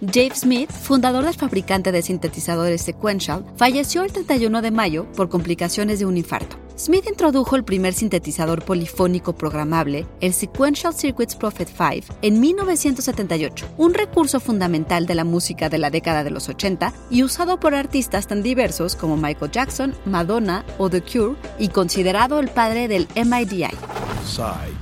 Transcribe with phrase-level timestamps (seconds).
[0.00, 5.98] Dave Smith, fundador del fabricante de sintetizadores Sequential, falleció el 31 de mayo por complicaciones
[5.98, 6.56] de un infarto.
[6.78, 13.92] Smith introdujo el primer sintetizador polifónico programable, el Sequential Circuits Prophet 5, en 1978, un
[13.92, 18.26] recurso fundamental de la música de la década de los 80 y usado por artistas
[18.26, 23.66] tan diversos como Michael Jackson, Madonna o The Cure, y considerado el padre del MIDI.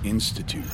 [0.02, 0.68] Institute.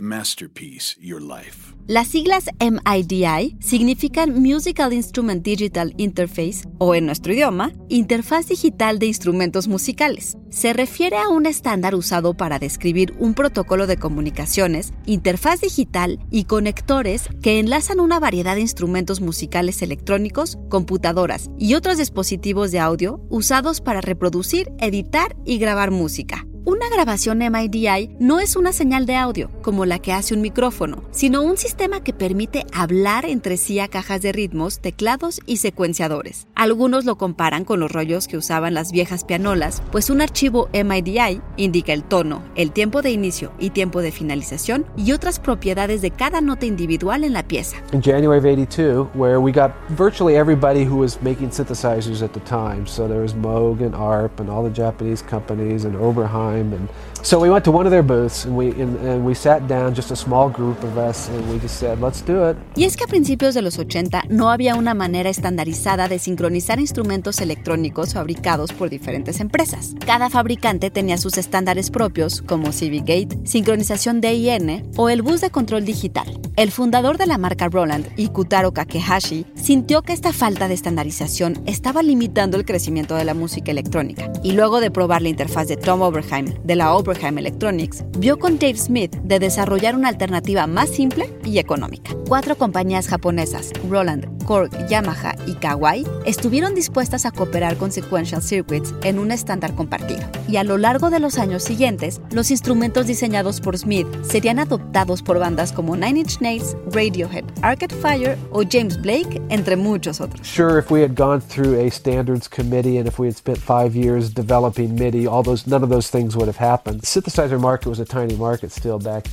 [0.00, 1.74] Masterpiece Your Life.
[1.86, 9.06] Las siglas MIDI significan Musical Instrument Digital Interface, o en nuestro idioma, Interfaz Digital de
[9.06, 10.36] Instrumentos Musicales.
[10.50, 16.44] Se refiere a un estándar usado para describir un protocolo de comunicaciones, interfaz digital y
[16.44, 23.20] conectores que enlazan una variedad de instrumentos musicales electrónicos, computadoras y otros dispositivos de audio
[23.28, 26.45] usados para reproducir, editar y grabar música.
[26.66, 31.02] Una grabación MIDI no es una señal de audio como la que hace un micrófono,
[31.10, 36.46] sino un sistema que permite hablar entre sí a cajas de ritmos, teclados y secuenciadores.
[36.54, 41.40] Algunos lo comparan con los rollos que usaban las viejas pianolas, pues un archivo MIDI
[41.56, 46.12] indica el tono, el tiempo de inicio y tiempo de finalización y otras propiedades de
[46.12, 47.78] cada nota individual en la pieza.
[47.92, 52.40] In January of 82, where we got virtually everybody who was making synthesizers at the
[52.48, 56.72] time, so there was Moog and ARP and all the Japanese companies and Oberheim.
[56.72, 56.88] And
[57.22, 59.94] so we went to one of their booths and we, and, and we sat down,
[59.94, 62.56] just a small group of us, and we just said, let's do it.
[62.76, 66.80] Y es que a principios de los 80 no había una manera estandarizada de sincronizar
[66.80, 69.94] instrumentos electrónicos fabricados por diferentes empresas.
[70.04, 75.50] Cada fabricante tenía sus estándares propios, como CV Gate, sincronización DIN o el bus de
[75.50, 76.26] control digital.
[76.56, 82.02] El fundador de la marca Roland, Ikutaro Kakehashi, sintió que esta falta de estandarización estaba
[82.02, 86.00] limitando el crecimiento de la música electrónica, y luego de probar la interfaz de Tom
[86.00, 91.32] Oberheim de la Oberheim Electronics vio con Dave Smith de desarrollar una alternativa más simple
[91.44, 92.10] y económica.
[92.26, 98.92] Cuatro compañías japonesas, Roland, Korg, Yamaha y Kawai, estuvieron dispuestas a cooperar con Sequential Circuits
[99.04, 100.22] en un estándar compartido.
[100.48, 105.22] Y a lo largo de los años siguientes, los instrumentos diseñados por Smith serían adoptados
[105.22, 110.44] por bandas como Nine Inch Nails, Radiohead, Arcade Fire o James Blake, entre muchos otros.
[110.44, 113.94] Sure, if we had gone through a standards committee and if we had spent five
[113.94, 117.00] years developing MIDI, all those, none of those things would have happened.
[117.02, 119.28] The synthesizer market was a tiny market still back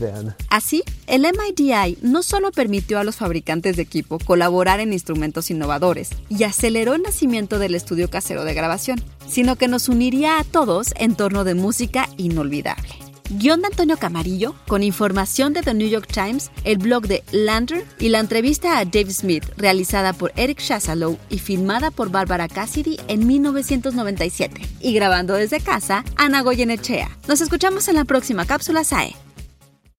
[0.50, 6.10] Así, el MIDI no solo permitió a los fabricantes de equipo colaborar en instrumentos innovadores
[6.30, 10.94] y aceleró el nacimiento del estudio casero de grabación, sino que nos uniría a todos
[10.98, 12.90] en torno de música inolvidable.
[13.30, 17.86] Guión de Antonio Camarillo, con información de The New York Times, el blog de Lander
[18.00, 23.00] y la entrevista a Dave Smith realizada por Eric Chasalow y filmada por Barbara Cassidy
[23.08, 24.62] en 1997.
[24.82, 27.18] Y grabando desde casa, Ana Goyenechea.
[27.28, 29.16] Nos escuchamos en la próxima cápsula SAE.